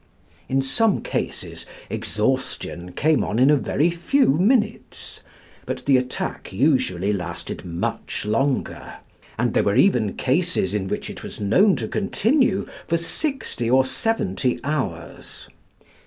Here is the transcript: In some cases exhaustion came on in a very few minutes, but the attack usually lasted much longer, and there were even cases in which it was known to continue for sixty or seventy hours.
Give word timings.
In 0.49 0.63
some 0.63 1.01
cases 1.03 1.63
exhaustion 1.87 2.91
came 2.93 3.23
on 3.23 3.37
in 3.37 3.51
a 3.51 3.55
very 3.55 3.91
few 3.91 4.29
minutes, 4.29 5.19
but 5.67 5.85
the 5.85 5.95
attack 5.95 6.51
usually 6.51 7.13
lasted 7.13 7.65
much 7.67 8.25
longer, 8.25 8.95
and 9.37 9.53
there 9.53 9.61
were 9.61 9.75
even 9.75 10.15
cases 10.15 10.73
in 10.73 10.87
which 10.87 11.07
it 11.07 11.21
was 11.21 11.39
known 11.39 11.75
to 11.75 11.87
continue 11.87 12.67
for 12.87 12.97
sixty 12.97 13.69
or 13.69 13.85
seventy 13.85 14.59
hours. 14.63 15.47